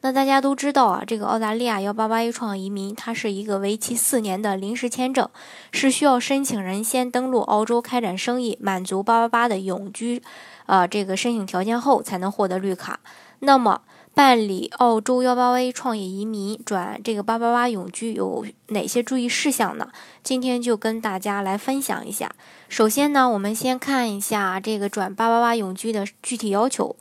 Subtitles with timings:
[0.00, 5.28] 那大家都知道啊，这个澳大利亚幺八八 A 创移民，它是一个为期四年的临时签证，
[5.72, 10.22] 是需要申请人先登陆澳洲开展生意，满足八八八的永居，
[10.66, 13.00] 呃，这个申请条件后才能获得绿卡。
[13.40, 13.82] 那么
[14.14, 19.88] 办理澳洲幺八八 A 创业移民转这个八八八永居有哪些注意事项呢？
[20.22, 22.30] 今天就跟大家来分享一下。
[22.68, 26.94] 首先呢，我们先看一下这个转八八八永居的具体要求。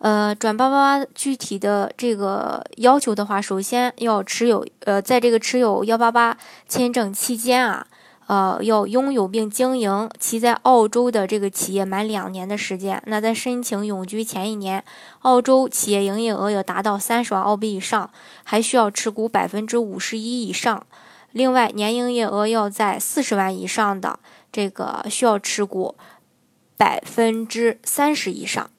[0.00, 7.86] 呃，转八八八具体的这个要求的话，首先要持有呃，在这个持有幺八八签证期间啊，
[8.26, 13.02] 呃，要拥有并经营其在澳洲的这个企业满两年的时间。
[13.04, 14.82] 那在申请永居前一年，
[15.20, 18.10] 澳洲企业营业额要达到三十万澳币以上，
[18.42, 20.86] 还需要持股百分之五十一以上。
[21.32, 24.18] 另外，年营业额要在四十万以上的
[24.50, 25.94] 这个需要持股
[26.78, 28.70] 百分之三十以上。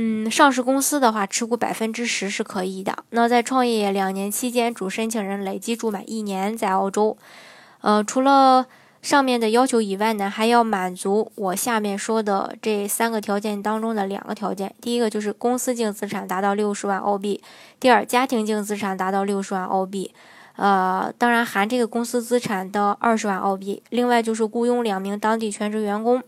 [0.00, 3.02] 嗯，上市公司的话，持股百分之十是可以的。
[3.10, 7.18] 那在创业两年期间，主申请人累计住满一年在澳洲。
[7.80, 8.64] 呃，除了
[9.02, 14.72] 上面的要求以外呢，还要满足我下面说的这三个条件当中的两个条件。
[14.80, 17.40] 第一个就是公司净资产达到六十万澳币；
[17.80, 20.14] 第二，家庭净资产达到六十万澳币。
[20.54, 23.82] 呃，当然含这个公司资产的二十万澳币。
[23.90, 26.22] 另外就是雇佣两名当地全职员工。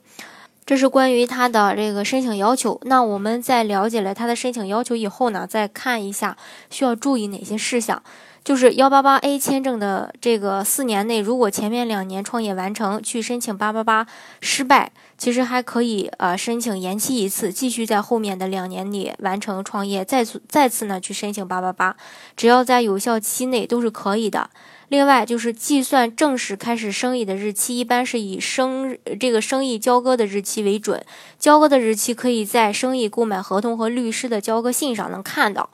[0.70, 2.80] 这是关于他的这个申请要求。
[2.84, 6.36] 那我们在了解了他的申请要求以后呢，再看一下
[6.70, 8.00] 需要注意哪些事项。
[8.42, 14.06] 就是幺八八 A 签证的这个四年内，如果前面两年创业完成，去申请八八八
[14.40, 21.96] 失败，其实还可以呃申请延期一次，继续在后面的两年里完成创业，再次再次呢去申请八八八，
[22.34, 24.48] 只要在有效期内都是可以的。
[24.88, 31.04] 另外就是计算正式开始生意的日期，一般是以生这个生意交割的日期为准。
[31.38, 35.70] 交割的日期可以在生意购买合同和律师的交割信上能看到。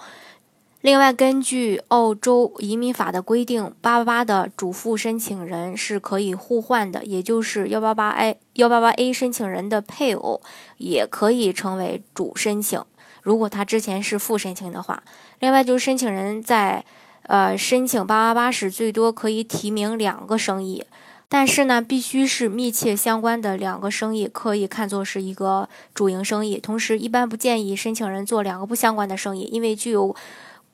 [0.87, 10.41] 另外，根据澳洲移民法的规定，八八八的主副申请人是可以互换的，也就是幺八八 A 幺八八 A 申请人的配偶
[10.77, 12.81] 也可以成为主申请，
[13.23, 15.03] 如果他之前是副申请的话。
[15.41, 16.85] 另外就是申请人在。
[17.29, 20.85] 呃，申请八八八时最多可以提名两个生意，
[21.29, 26.61] 但是呢，必须是密切相关的两个生意，可以看作是一个主营生意。
[26.61, 30.15] 同时，一般不建议申请人做两个不相关的生意，因为具有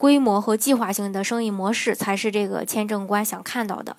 [0.02, 3.96] 规模和计划性的生意模式才是这个签证官想看到的。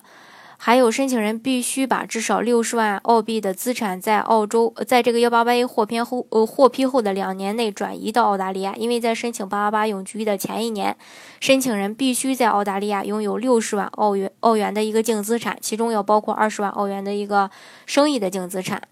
[0.58, 8.74] 还有申请人必须把至少六十万澳币的资产在澳洲，在这个幺八八 A 获批后，呃获批后的两年内转移到澳大利亚。
[8.76, 10.94] 因为在申请八八八永居的前一年，
[11.40, 17.50] 申请人必须在澳大利亚拥有六十万澳元澳元的一个净资产，其中要包括二十万澳元的一个
[17.86, 18.82] 生意的净资产。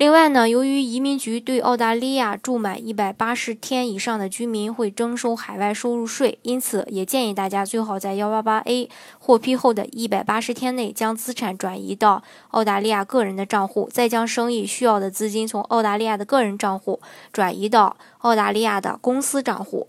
[0.00, 8.88] 另外呢，由于移民局对澳大利亚住满一百八十天以上的居民会征收海外收入税，因此也建议大家最好在幺八八 A
[9.18, 12.22] 获批后的一百八十天内将资产转移到
[12.52, 16.98] 澳大利亚个人的账户，再将生意需要的资金从澳大利亚的个人账户
[17.30, 19.88] 转移到澳大利亚的公司账户。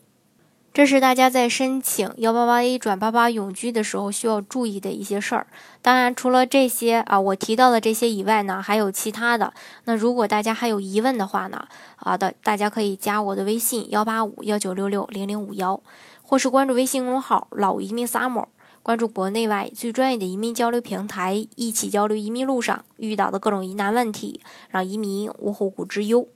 [0.74, 5.48] 这是大家在申请幺八八 A 转八八永居的时候需要注意的一些事儿。
[5.82, 9.54] 当然，除了这些啊，我提到的这些以外呢，还有其他的。
[9.84, 11.68] 那如果大家还有疑问的话呢，
[11.98, 15.82] 好的，大家可以加我的微信幺八五幺九六六零零五幺，
[16.22, 18.46] 或是关注微信公众号“老移民 summer”，
[18.82, 24.40] 关注国内外最专业的移民交流平台，一起交流移民路上遇到的各种疑难问题，
[24.70, 26.30] 让移民无后顾之忧。